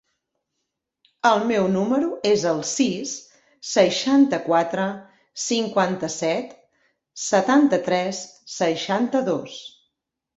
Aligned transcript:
El 1.31 1.41
meu 1.49 1.65
número 1.73 2.07
es 2.29 2.45
el 2.51 2.61
sis, 2.69 3.11
seixanta-quatre, 3.71 4.85
cinquanta-set, 5.43 6.55
setanta-tres, 7.25 8.23
seixanta-dos. 8.55 9.59